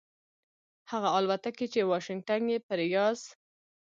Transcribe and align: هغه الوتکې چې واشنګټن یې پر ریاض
هغه 0.91 1.09
الوتکې 1.17 1.65
چې 1.73 1.87
واشنګټن 1.89 2.43
یې 2.51 2.57
پر 2.67 2.77
ریاض 2.81 3.19